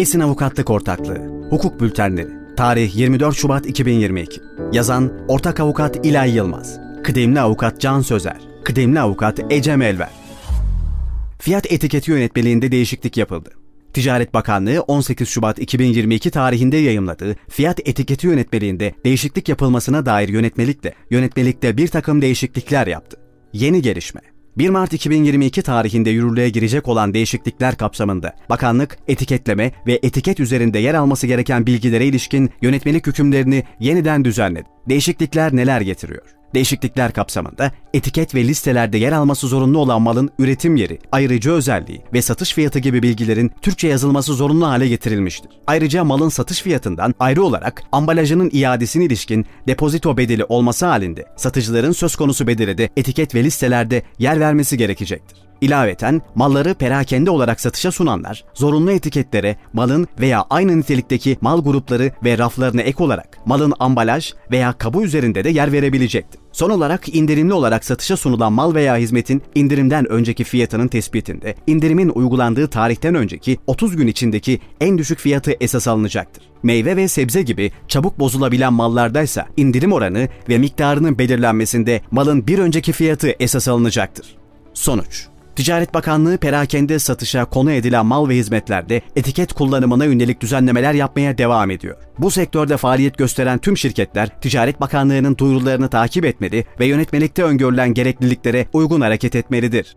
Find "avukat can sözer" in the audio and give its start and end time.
7.40-8.36